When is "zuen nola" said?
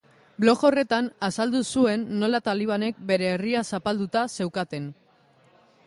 1.75-2.41